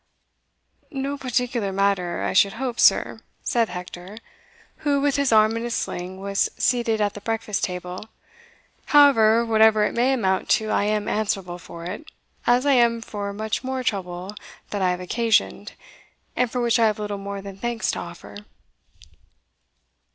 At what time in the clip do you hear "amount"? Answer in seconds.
10.11-10.49